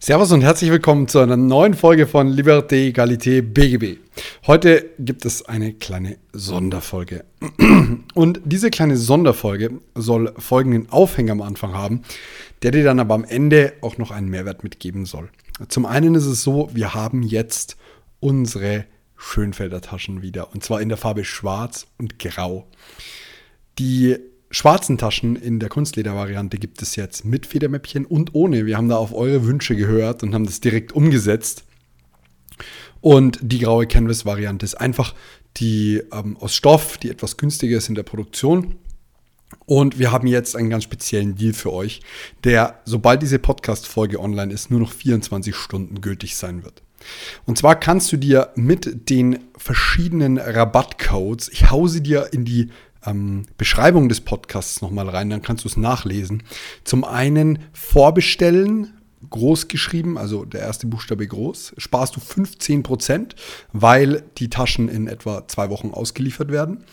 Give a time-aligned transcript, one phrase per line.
[0.00, 3.98] Servus und herzlich willkommen zu einer neuen Folge von Liberté, Egalité, BGB.
[4.46, 7.24] Heute gibt es eine kleine Sonderfolge.
[8.14, 12.02] Und diese kleine Sonderfolge soll folgenden Aufhänger am Anfang haben,
[12.62, 15.30] der dir dann aber am Ende auch noch einen Mehrwert mitgeben soll.
[15.66, 17.76] Zum einen ist es so, wir haben jetzt
[18.20, 18.84] unsere
[19.16, 20.52] Schönfelder Taschen wieder.
[20.52, 22.68] Und zwar in der Farbe Schwarz und Grau.
[23.80, 24.16] Die
[24.50, 28.66] schwarzen Taschen in der Kunstleder-Variante gibt es jetzt mit Federmäppchen und ohne.
[28.66, 31.64] Wir haben da auf eure Wünsche gehört und haben das direkt umgesetzt.
[33.00, 35.14] Und die graue Canvas-Variante ist einfach
[35.58, 38.76] die ähm, aus Stoff, die etwas günstiger ist in der Produktion.
[39.66, 42.00] Und wir haben jetzt einen ganz speziellen Deal für euch,
[42.44, 46.82] der, sobald diese Podcast-Folge online ist, nur noch 24 Stunden gültig sein wird.
[47.46, 52.70] Und zwar kannst du dir mit den verschiedenen Rabattcodes, ich hau sie dir in die
[53.08, 56.42] ähm, Beschreibung des Podcasts nochmal rein, dann kannst du es nachlesen.
[56.84, 58.94] Zum einen vorbestellen,
[59.30, 63.34] groß geschrieben, also der erste Buchstabe groß, sparst du 15%,
[63.72, 66.84] weil die Taschen in etwa zwei Wochen ausgeliefert werden.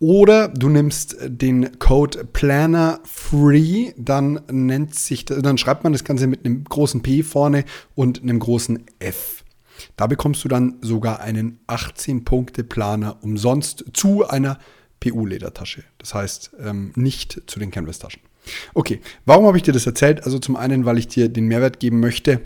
[0.00, 6.28] Oder du nimmst den Code Planner Free, dann nennt sich, dann schreibt man das Ganze
[6.28, 7.64] mit einem großen P vorne
[7.96, 9.44] und einem großen F.
[9.96, 14.58] Da bekommst du dann sogar einen 18-Punkte-Planer umsonst zu einer
[15.00, 15.84] PU-Ledertasche.
[15.98, 18.20] Das heißt, ähm, nicht zu den Canvas-Taschen.
[18.74, 20.24] Okay, warum habe ich dir das erzählt?
[20.24, 22.40] Also zum einen, weil ich dir den Mehrwert geben möchte,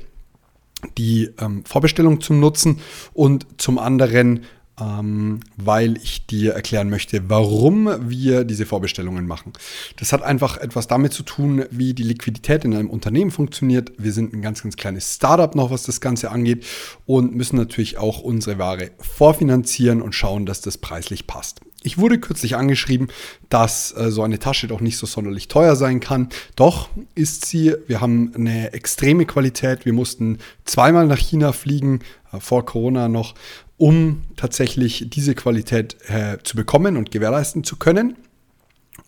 [0.99, 2.81] die ähm, Vorbestellung zum Nutzen
[3.13, 4.45] und zum anderen,
[4.81, 9.53] ähm, weil ich dir erklären möchte, warum wir diese Vorbestellungen machen.
[9.97, 13.93] Das hat einfach etwas damit zu tun, wie die Liquidität in einem Unternehmen funktioniert.
[13.99, 16.67] Wir sind ein ganz, ganz kleines Startup noch, was das Ganze angeht
[17.07, 21.61] und müssen natürlich auch unsere Ware vorfinanzieren und schauen, dass das preislich passt.
[21.83, 23.09] Ich wurde kürzlich angeschrieben,
[23.49, 26.29] dass äh, so eine Tasche doch nicht so sonderlich teuer sein kann.
[26.57, 27.75] Doch ist sie.
[27.87, 29.85] Wir haben eine extreme Qualität.
[29.85, 32.01] Wir mussten zweimal nach China fliegen,
[32.33, 33.35] äh, vor Corona noch,
[33.77, 38.17] um tatsächlich diese Qualität äh, zu bekommen und gewährleisten zu können.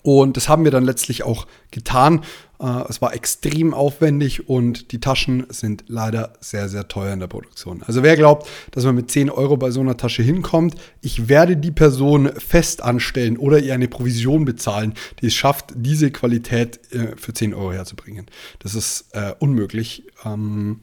[0.05, 2.21] Und das haben wir dann letztlich auch getan.
[2.61, 7.27] Äh, es war extrem aufwendig und die Taschen sind leider sehr, sehr teuer in der
[7.27, 7.83] Produktion.
[7.87, 11.57] Also wer glaubt, dass man mit 10 Euro bei so einer Tasche hinkommt, ich werde
[11.57, 17.17] die Person fest anstellen oder ihr eine Provision bezahlen, die es schafft, diese Qualität äh,
[17.17, 18.27] für 10 Euro herzubringen.
[18.59, 20.05] Das ist äh, unmöglich.
[20.27, 20.81] Ähm,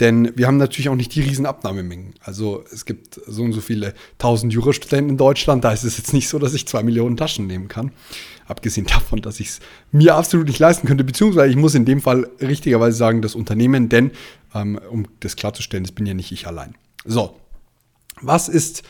[0.00, 2.14] denn wir haben natürlich auch nicht die riesen Abnahmemengen.
[2.20, 5.62] Also es gibt so und so viele tausend Jurastudenten in Deutschland.
[5.62, 7.92] Da ist es jetzt nicht so, dass ich zwei Millionen Taschen nehmen kann.
[8.46, 9.60] Abgesehen davon, dass ich es
[9.92, 11.04] mir absolut nicht leisten könnte.
[11.04, 14.10] Beziehungsweise ich muss in dem Fall richtigerweise sagen, das Unternehmen, denn
[14.54, 16.74] ähm, um das klarzustellen, das bin ja nicht ich allein.
[17.04, 17.36] So,
[18.20, 18.82] was ist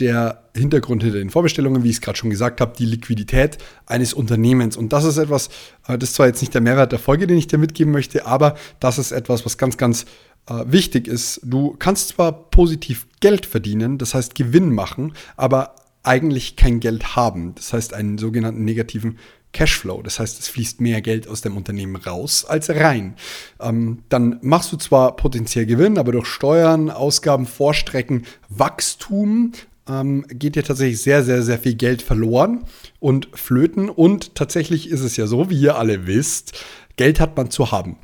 [0.00, 4.14] der Hintergrund hinter den Vorbestellungen, wie ich es gerade schon gesagt habe, die Liquidität eines
[4.14, 4.76] Unternehmens.
[4.76, 5.48] Und das ist etwas,
[5.86, 8.26] äh, das ist zwar jetzt nicht der Mehrwert der Folge, den ich dir mitgeben möchte,
[8.26, 10.06] aber das ist etwas, was ganz, ganz
[10.48, 16.56] äh, wichtig ist, du kannst zwar positiv Geld verdienen, das heißt Gewinn machen, aber eigentlich
[16.56, 17.54] kein Geld haben.
[17.54, 19.18] Das heißt einen sogenannten negativen
[19.52, 20.02] Cashflow.
[20.02, 23.14] Das heißt, es fließt mehr Geld aus dem Unternehmen raus als rein.
[23.60, 29.52] Ähm, dann machst du zwar potenziell Gewinn, aber durch Steuern, Ausgaben, Vorstrecken, Wachstum
[29.88, 32.64] ähm, geht dir tatsächlich sehr, sehr, sehr viel Geld verloren
[33.00, 33.88] und flöten.
[33.88, 36.52] Und tatsächlich ist es ja so, wie ihr alle wisst,
[36.96, 37.96] Geld hat man zu haben.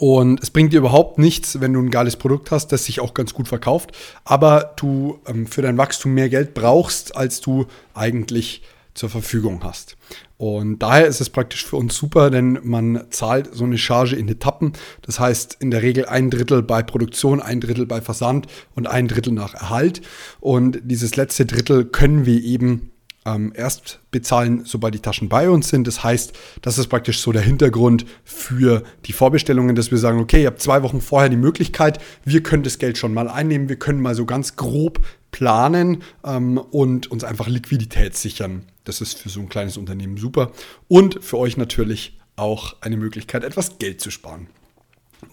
[0.00, 3.14] Und es bringt dir überhaupt nichts, wenn du ein geiles Produkt hast, das sich auch
[3.14, 3.90] ganz gut verkauft,
[4.24, 8.62] aber du ähm, für dein Wachstum mehr Geld brauchst, als du eigentlich
[8.94, 9.96] zur Verfügung hast.
[10.36, 14.28] Und daher ist es praktisch für uns super, denn man zahlt so eine Charge in
[14.28, 14.72] Etappen.
[15.02, 19.08] Das heißt in der Regel ein Drittel bei Produktion, ein Drittel bei Versand und ein
[19.08, 20.00] Drittel nach Erhalt.
[20.38, 22.92] Und dieses letzte Drittel können wir eben
[23.28, 25.86] ähm, erst bezahlen, sobald die Taschen bei uns sind.
[25.86, 30.42] Das heißt, das ist praktisch so der Hintergrund für die Vorbestellungen, dass wir sagen, okay,
[30.42, 33.78] ihr habt zwei Wochen vorher die Möglichkeit, wir können das Geld schon mal einnehmen, wir
[33.78, 35.00] können mal so ganz grob
[35.30, 38.64] planen ähm, und uns einfach Liquidität sichern.
[38.84, 40.52] Das ist für so ein kleines Unternehmen super
[40.88, 44.48] und für euch natürlich auch eine Möglichkeit, etwas Geld zu sparen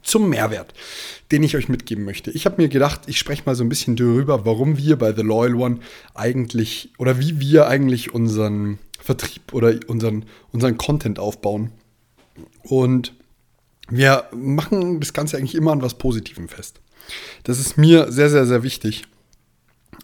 [0.02, 0.74] zum Mehrwert,
[1.32, 2.32] den ich euch mitgeben möchte.
[2.32, 5.22] Ich habe mir gedacht, ich spreche mal so ein bisschen darüber, warum wir bei The
[5.22, 5.80] Loyal One
[6.14, 11.72] eigentlich oder wie wir eigentlich unseren Vertrieb oder unseren, unseren Content aufbauen.
[12.64, 13.14] Und
[13.90, 16.82] wir machen das Ganze eigentlich immer an was Positivem fest.
[17.44, 19.04] Das ist mir sehr, sehr, sehr wichtig.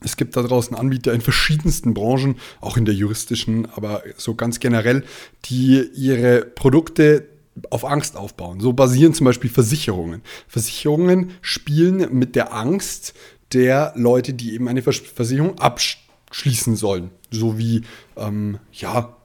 [0.04, 4.60] Es gibt da draußen Anbieter in verschiedensten Branchen, auch in der juristischen, aber so ganz
[4.60, 5.04] generell,
[5.46, 7.28] die ihre Produkte
[7.70, 8.60] auf Angst aufbauen.
[8.60, 10.22] So basieren zum Beispiel Versicherungen.
[10.48, 13.14] Versicherungen spielen mit der Angst
[13.54, 17.12] der Leute, die eben eine Versicherung abschließen sollen.
[17.30, 17.84] So wie,
[18.16, 19.18] ähm, ja,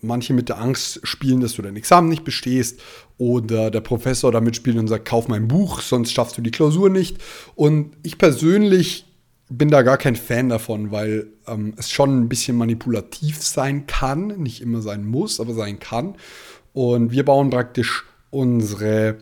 [0.00, 2.80] manche mit der Angst spielen, dass du dein Examen nicht bestehst
[3.16, 6.90] oder der Professor damit spielt und sagt, kauf mein Buch, sonst schaffst du die Klausur
[6.90, 7.18] nicht.
[7.56, 9.04] Und ich persönlich
[9.50, 14.28] bin da gar kein Fan davon, weil ähm, es schon ein bisschen manipulativ sein kann,
[14.42, 16.16] nicht immer sein muss, aber sein kann.
[16.72, 19.18] Und wir bauen praktisch unsere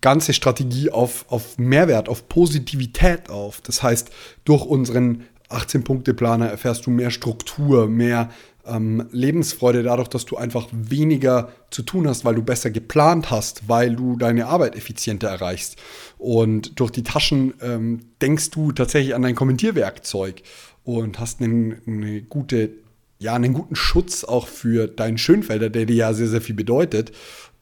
[0.00, 3.60] ganze Strategie auf, auf Mehrwert, auf Positivität auf.
[3.60, 4.10] Das heißt,
[4.44, 8.30] durch unseren 18-Punkte-Planer erfährst du mehr Struktur, mehr
[8.66, 13.68] ähm, Lebensfreude dadurch, dass du einfach weniger zu tun hast, weil du besser geplant hast,
[13.68, 15.76] weil du deine Arbeit effizienter erreichst.
[16.18, 20.42] Und durch die Taschen ähm, denkst du tatsächlich an dein Kommentierwerkzeug
[20.84, 22.70] und hast einen, eine gute,
[23.18, 27.12] ja, einen guten Schutz auch für deinen Schönfelder, der dir ja sehr, sehr viel bedeutet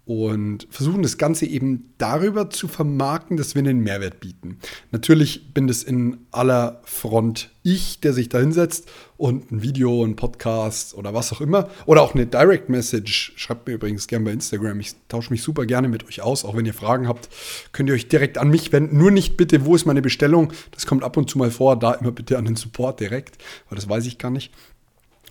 [0.06, 4.58] und versuchen das Ganze eben darüber zu vermarkten, dass wir einen Mehrwert bieten.
[4.92, 10.16] Natürlich bin das in aller Front ich, der sich da hinsetzt und ein Video, ein
[10.16, 13.32] Podcast oder was auch immer oder auch eine Direct Message.
[13.36, 14.78] Schreibt mir übrigens gerne bei Instagram.
[14.80, 16.44] Ich tausche mich super gerne mit euch aus.
[16.44, 17.30] Auch wenn ihr Fragen habt,
[17.72, 18.98] könnt ihr euch direkt an mich wenden.
[18.98, 20.52] Nur nicht bitte, wo ist meine Bestellung?
[20.72, 21.78] Das kommt ab und zu mal vor.
[21.78, 23.38] Da immer bitte an den Support direkt,
[23.70, 24.52] weil das weiß ich gar nicht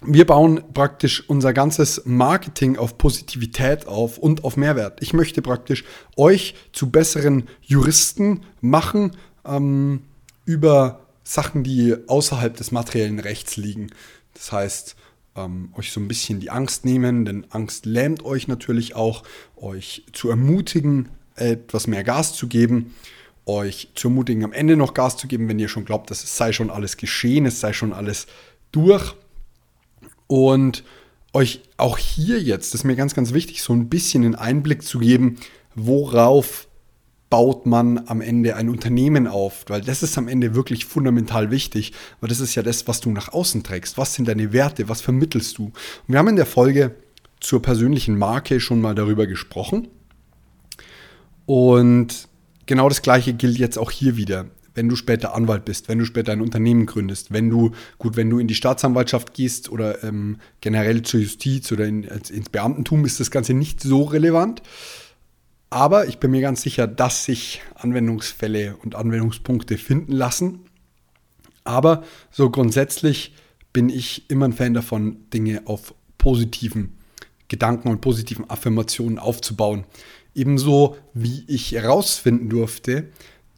[0.06, 5.02] wir bauen praktisch unser ganzes Marketing auf Positivität auf und auf Mehrwert.
[5.02, 5.84] Ich möchte praktisch
[6.18, 9.12] euch zu besseren Juristen machen
[9.46, 10.02] ähm,
[10.46, 13.92] über Sachen, die außerhalb des materiellen Rechts liegen.
[14.34, 14.96] Das heißt,
[15.36, 19.24] ähm, euch so ein bisschen die Angst nehmen, denn Angst lähmt euch natürlich auch,
[19.56, 22.94] euch zu ermutigen, etwas mehr Gas zu geben,
[23.46, 26.38] euch zu ermutigen, am Ende noch Gas zu geben, wenn ihr schon glaubt, dass es
[26.38, 28.28] sei schon alles geschehen, es sei schon alles
[28.72, 29.16] durch
[30.28, 30.84] und
[31.34, 34.84] euch auch hier jetzt, das ist mir ganz, ganz wichtig, so ein bisschen einen Einblick
[34.84, 35.38] zu geben,
[35.76, 36.68] worauf
[37.30, 39.66] baut man am Ende ein Unternehmen auf?
[39.68, 43.10] Weil das ist am Ende wirklich fundamental wichtig, weil das ist ja das, was du
[43.10, 43.98] nach außen trägst.
[43.98, 44.88] Was sind deine Werte?
[44.88, 45.66] Was vermittelst du?
[45.66, 45.74] Und
[46.08, 46.96] wir haben in der Folge
[47.40, 49.88] zur persönlichen Marke schon mal darüber gesprochen.
[51.48, 52.28] Und
[52.68, 56.06] genau das Gleiche gilt jetzt auch hier wieder wenn du später Anwalt bist, wenn du
[56.06, 60.38] später ein Unternehmen gründest, wenn du, gut, wenn du in die Staatsanwaltschaft gehst oder ähm,
[60.62, 64.62] generell zur Justiz oder in, ins Beamtentum, ist das Ganze nicht so relevant.
[65.70, 70.60] Aber ich bin mir ganz sicher, dass sich Anwendungsfälle und Anwendungspunkte finden lassen.
[71.64, 73.34] Aber so grundsätzlich
[73.74, 76.98] bin ich immer ein Fan davon, Dinge auf positiven
[77.48, 79.86] Gedanken und positiven Affirmationen aufzubauen.
[80.36, 83.10] Ebenso wie ich herausfinden durfte,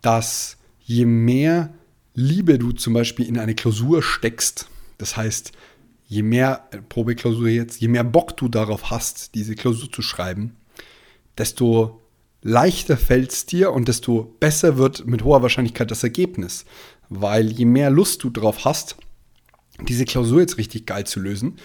[0.02, 1.74] dass je mehr
[2.14, 5.52] Liebe du zum Beispiel in eine Klausur steckst, das heißt,
[6.08, 10.56] je mehr Probeklausur jetzt, je mehr Bock du darauf hast, diese Klausur zu schreiben,
[11.38, 12.02] desto
[12.42, 16.64] leichter fällt es dir und desto besser wird mit hoher Wahrscheinlichkeit das Ergebnis.
[17.10, 18.96] Weil je mehr Lust du drauf hast,
[19.88, 21.58] diese Klausur jetzt richtig geil zu lösen,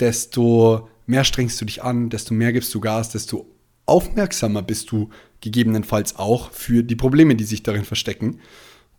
[0.00, 3.46] desto mehr strengst du dich an, desto mehr gibst du Gas, desto
[3.88, 8.40] aufmerksamer bist du gegebenenfalls auch für die Probleme, die sich darin verstecken.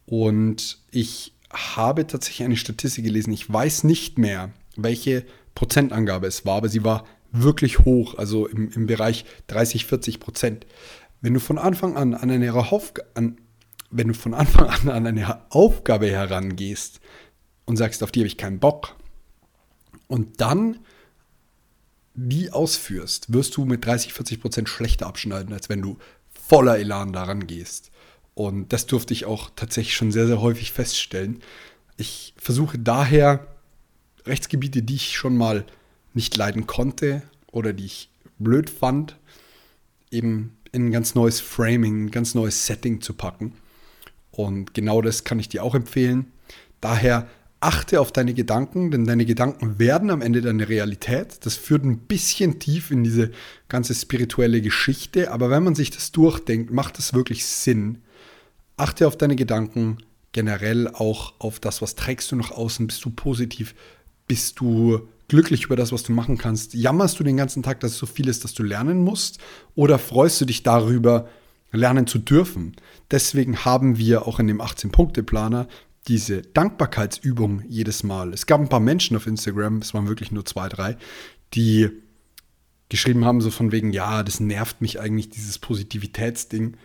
[0.05, 3.33] Und ich habe tatsächlich eine Statistik gelesen.
[3.33, 5.25] Ich weiß nicht mehr, welche
[5.55, 10.65] Prozentangabe es war, aber sie war wirklich hoch, also im, im Bereich 30, 40 Prozent.
[11.21, 12.53] Wenn du von Anfang an an eine,
[13.13, 13.37] an,
[13.91, 17.01] wenn du von Anfang an an eine Aufgabe herangehst
[17.65, 18.95] und sagst, auf die habe ich keinen Bock,
[20.09, 20.79] und dann
[22.27, 25.97] die ausführst, wirst du mit 30, 40 Prozent schlechter abschneiden, als wenn du
[26.31, 27.91] voller Elan daran gehst.
[28.33, 31.41] Und das durfte ich auch tatsächlich schon sehr, sehr häufig feststellen.
[31.97, 33.47] Ich versuche daher
[34.25, 35.65] Rechtsgebiete, die ich schon mal
[36.13, 37.21] nicht leiden konnte
[37.51, 39.17] oder die ich blöd fand,
[40.11, 43.53] eben in ein ganz neues Framing, ein ganz neues Setting zu packen.
[44.31, 46.31] Und genau das kann ich dir auch empfehlen.
[46.81, 47.27] Daher
[47.61, 51.45] achte auf deine Gedanken, denn deine Gedanken werden am Ende deine Realität.
[51.45, 53.31] Das führt ein bisschen tief in diese
[53.67, 57.99] ganze spirituelle Geschichte, aber wenn man sich das durchdenkt, macht es wirklich Sinn.
[58.77, 59.97] Achte auf deine Gedanken,
[60.31, 63.75] generell auch auf das, was trägst du nach außen, bist du positiv,
[64.27, 66.73] bist du glücklich über das, was du machen kannst.
[66.73, 69.39] Jammerst du den ganzen Tag, dass es so viel ist, dass du lernen musst?
[69.75, 71.27] Oder freust du dich darüber,
[71.71, 72.75] lernen zu dürfen?
[73.11, 75.67] Deswegen haben wir auch in dem 18-Punkte-Planer
[76.09, 78.33] diese Dankbarkeitsübung jedes Mal.
[78.33, 80.97] Es gab ein paar Menschen auf Instagram, es waren wirklich nur zwei, drei,
[81.53, 81.89] die
[82.89, 86.75] geschrieben haben, so von wegen, ja, das nervt mich eigentlich, dieses Positivitätsding.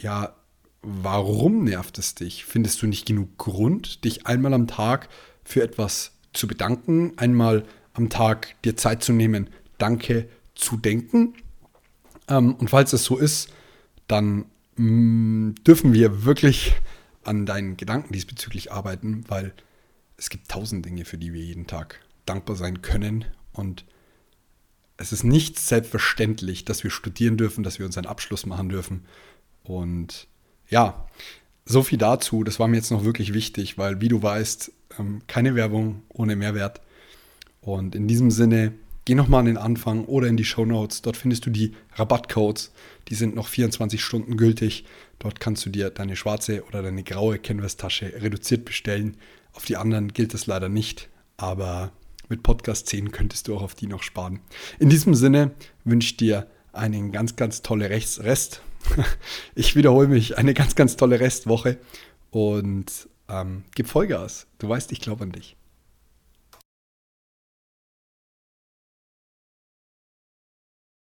[0.00, 0.34] Ja,
[0.82, 2.44] warum nervt es dich?
[2.44, 5.08] Findest du nicht genug Grund, dich einmal am Tag
[5.44, 11.34] für etwas zu bedanken, einmal am Tag dir Zeit zu nehmen, Danke zu denken?
[12.28, 13.50] Ähm, und falls es so ist,
[14.08, 16.74] dann mh, mm, dürfen wir wirklich
[17.26, 19.52] an deinen Gedanken diesbezüglich arbeiten, weil
[20.16, 23.24] es gibt tausend Dinge, für die wir jeden Tag dankbar sein können.
[23.52, 23.84] Und
[24.96, 29.04] es ist nicht selbstverständlich, dass wir studieren dürfen, dass wir unseren Abschluss machen dürfen.
[29.62, 30.28] Und
[30.68, 31.08] ja,
[31.64, 32.44] so viel dazu.
[32.44, 36.36] Das war mir jetzt noch wirklich wichtig, weil, wie du weißt, ähm, keine Werbung ohne
[36.36, 36.80] Mehrwert.
[37.60, 38.74] Und in diesem Sinne,
[39.04, 41.02] geh nochmal an den Anfang oder in die Show Notes.
[41.02, 42.72] Dort findest du die Rabattcodes.
[43.08, 44.84] Die sind noch 24 Stunden gültig.
[45.18, 49.16] Dort kannst du dir deine schwarze oder deine graue Canvas-Tasche reduziert bestellen.
[49.52, 51.92] Auf die anderen gilt das leider nicht, aber
[52.28, 54.40] mit Podcast 10 könntest du auch auf die noch sparen.
[54.78, 55.52] In diesem Sinne
[55.84, 58.60] wünsche ich dir einen ganz, ganz tolle Rest.
[59.54, 61.78] Ich wiederhole mich, eine ganz, ganz tolle Restwoche
[62.30, 64.46] und ähm, gib Vollgas.
[64.58, 65.56] Du weißt, ich glaube an dich.